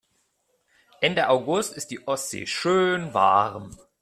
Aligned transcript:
Ende 0.99 1.29
August 1.29 1.77
ist 1.77 1.91
die 1.91 2.07
Ostsee 2.07 2.47
schön 2.47 3.13
warm. 3.13 3.77